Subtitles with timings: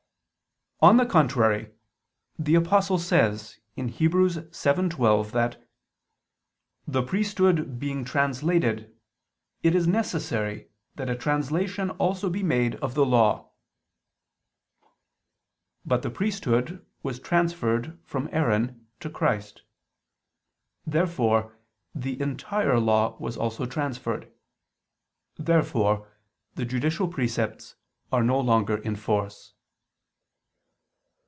[0.83, 1.69] On the contrary,
[2.39, 3.85] The Apostle says (Heb.
[3.85, 5.63] 7:12) that
[6.87, 8.91] "the priesthood being translated
[9.61, 13.51] it is necessary that a translation also be made of the Law."
[15.85, 19.61] But the priesthood was transferred from Aaron to Christ.
[20.87, 21.55] Therefore
[21.93, 24.33] the entire Law was also transferred.
[25.37, 26.07] Therefore
[26.55, 27.75] the judicial precepts
[28.11, 29.53] are no longer in force.